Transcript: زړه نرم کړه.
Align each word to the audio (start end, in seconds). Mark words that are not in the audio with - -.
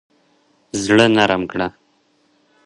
زړه 0.83 1.05
نرم 1.15 1.41
کړه. 1.51 1.67